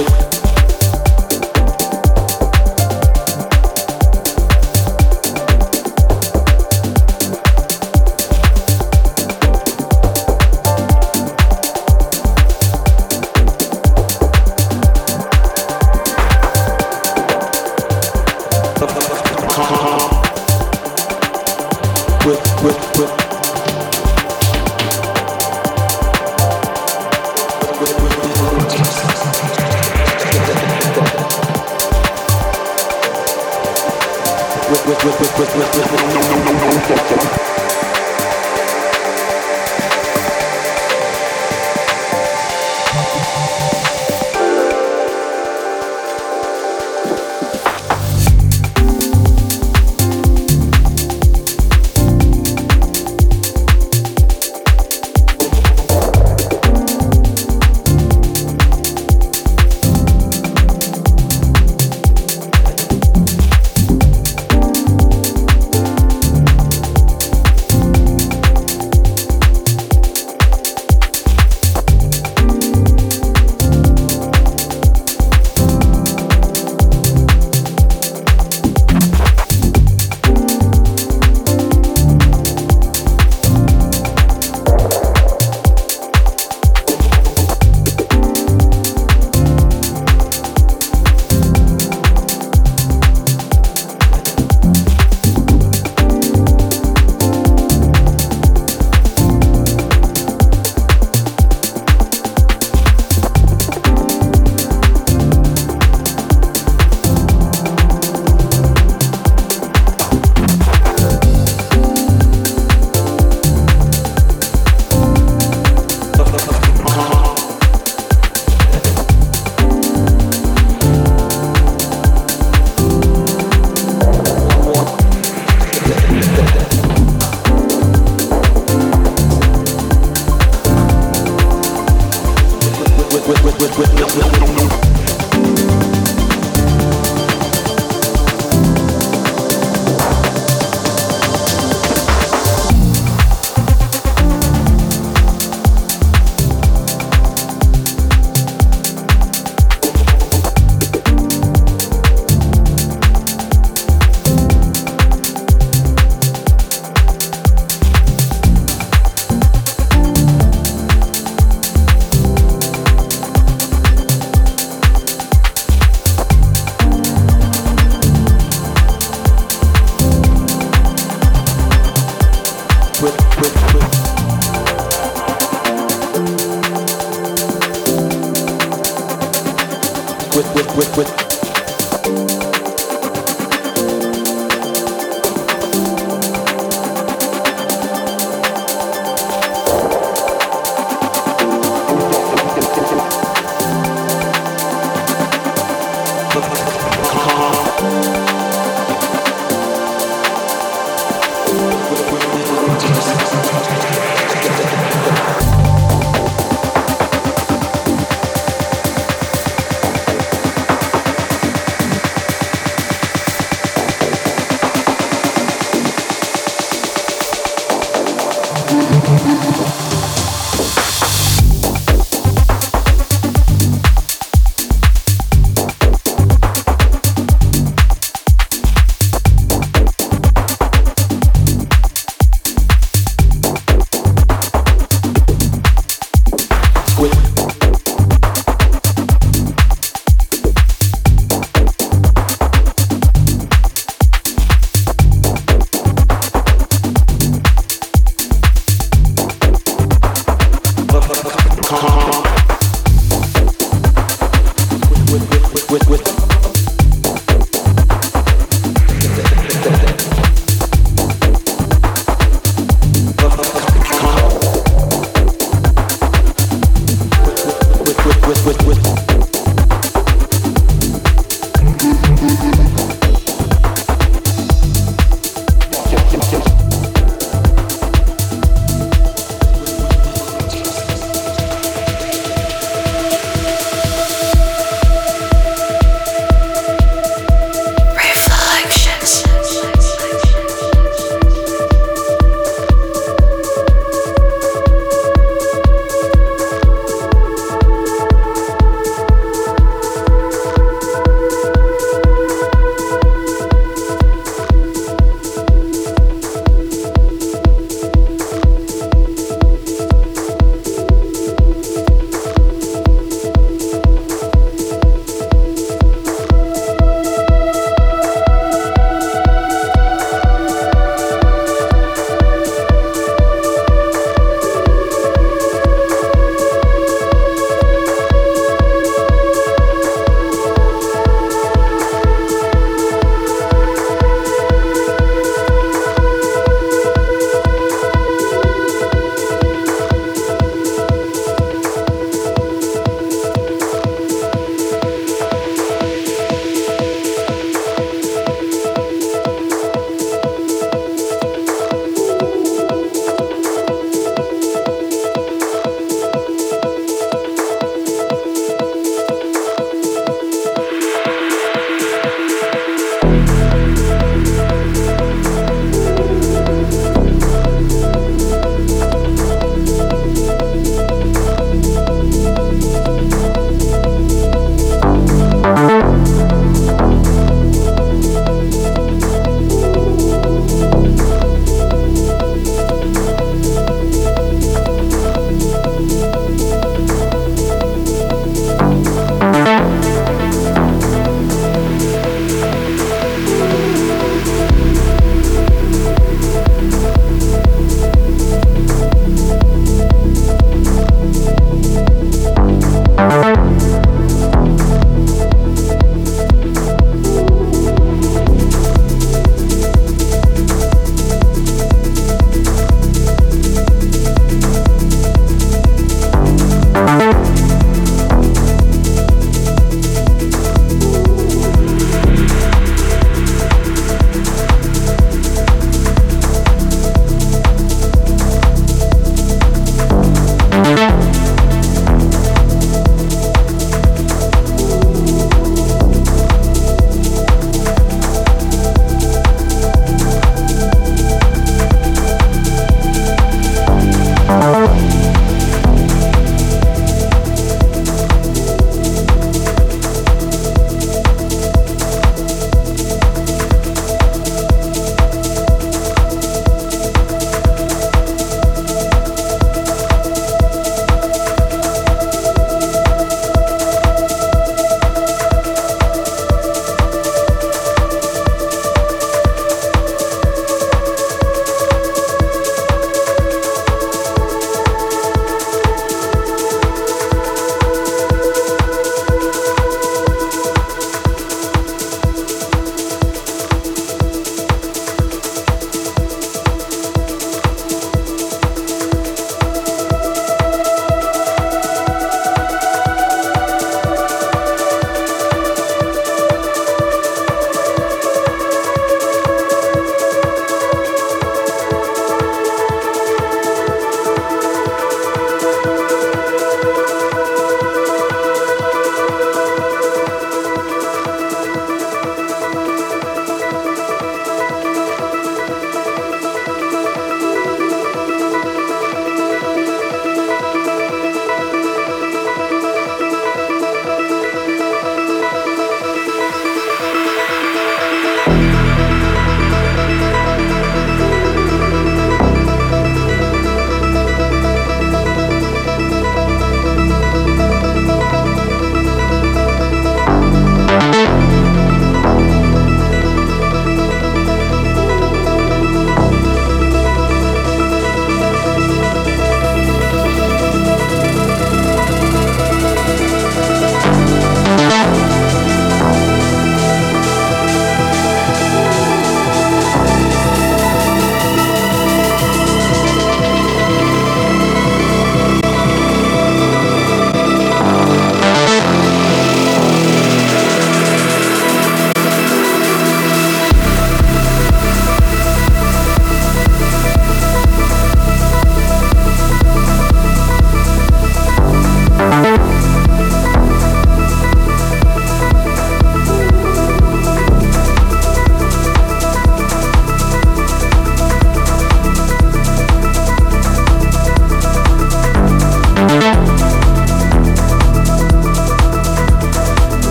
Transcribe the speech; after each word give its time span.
with 0.00 0.29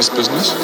this 0.00 0.08
business? 0.08 0.54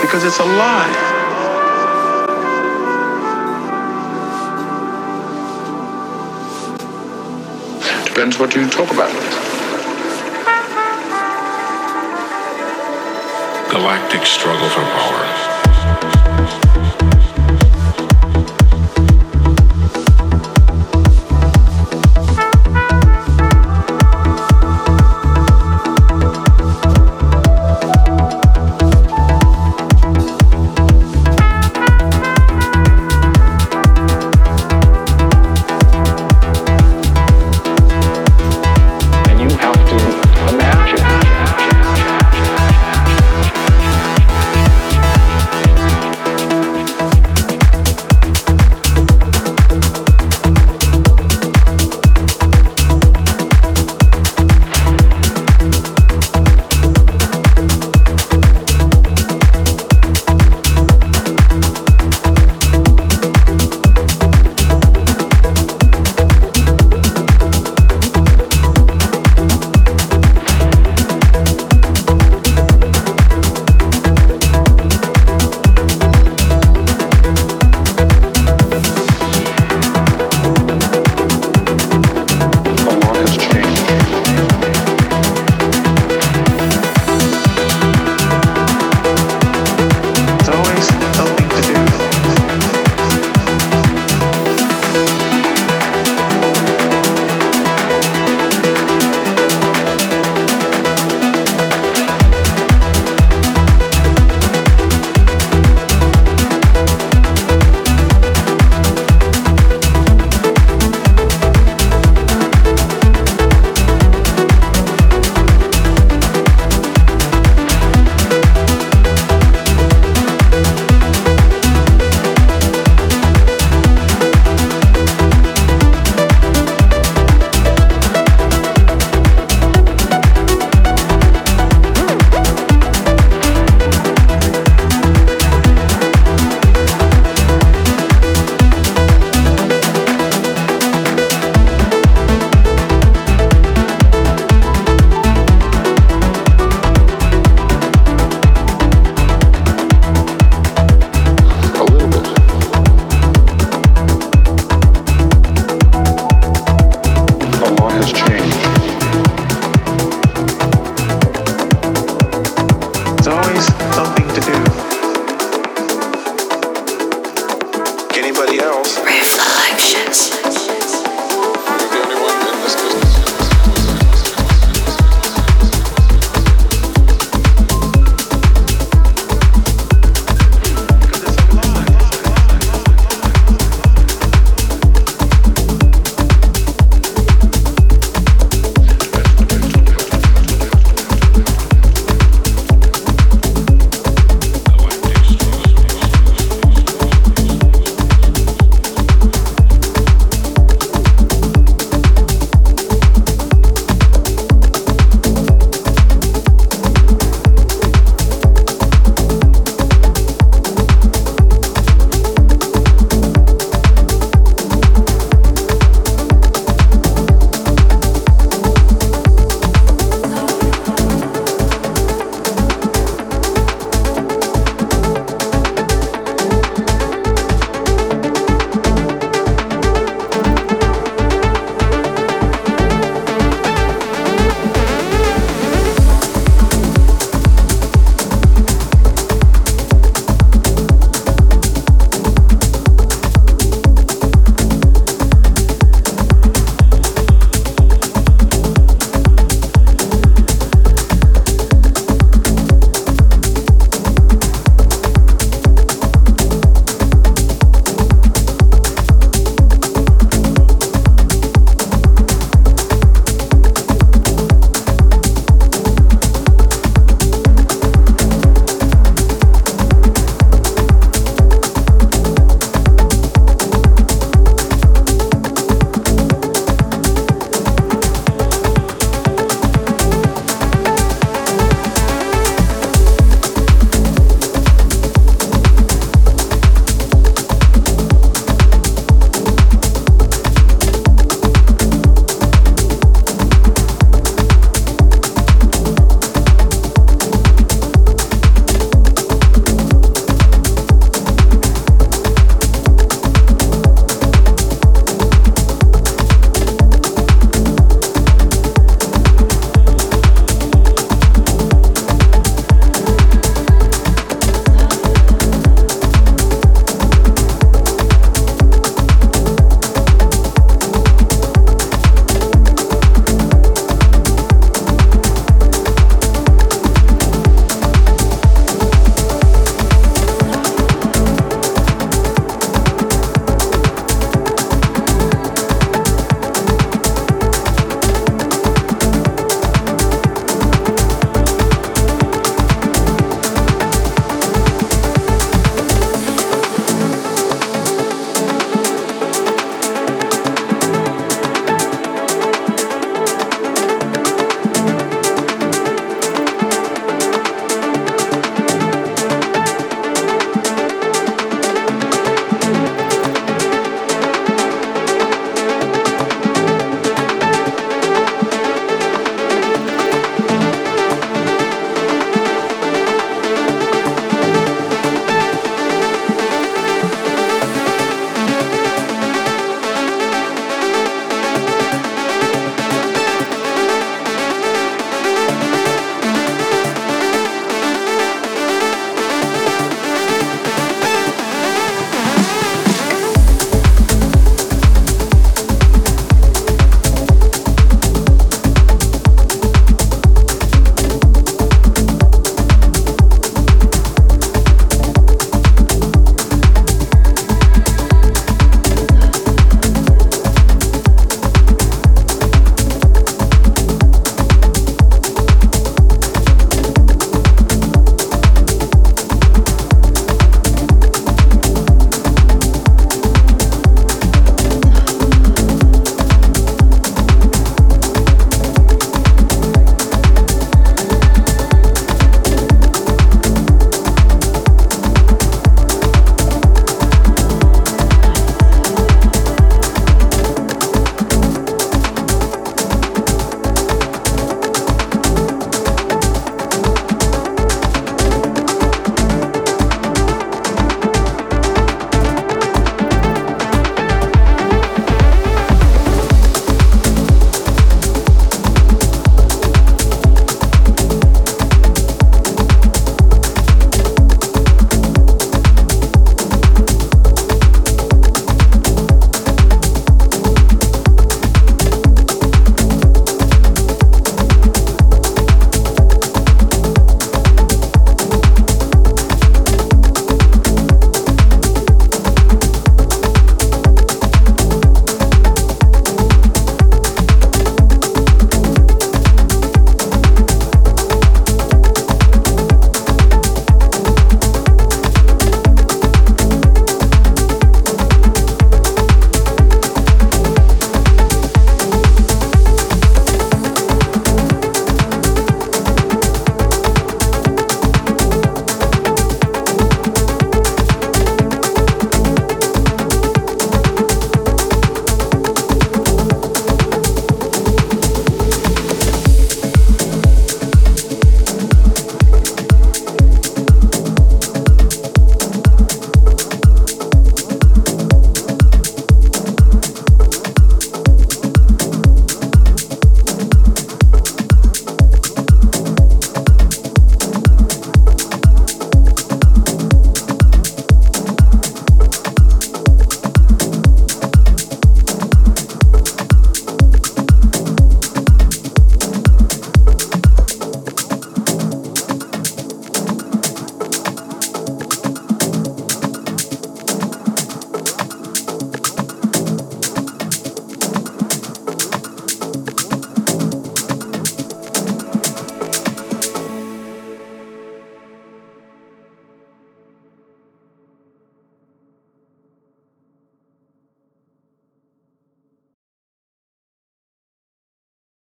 Because 0.00 0.24
it's 0.24 0.38
a 0.38 0.44
lie. 0.44 0.94
Depends 8.06 8.38
what 8.38 8.54
you 8.54 8.66
talk 8.70 8.90
about. 8.90 9.12
Galactic 13.70 14.24
struggle 14.24 14.70
for 14.70 14.80
power. 14.80 15.57